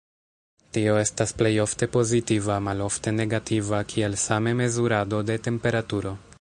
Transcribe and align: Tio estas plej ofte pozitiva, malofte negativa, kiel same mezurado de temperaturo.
Tio 0.77 0.95
estas 1.01 1.33
plej 1.41 1.51
ofte 1.65 1.89
pozitiva, 1.97 2.57
malofte 2.69 3.15
negativa, 3.19 3.85
kiel 3.95 4.19
same 4.25 4.57
mezurado 4.63 5.25
de 5.33 5.41
temperaturo. 5.51 6.19